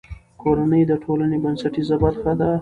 کورنۍ 0.41 0.81
د 0.87 0.91
ټولنې 1.03 1.37
بنسټیزه 1.43 1.95
برخه 2.03 2.31
ده. 2.39 2.49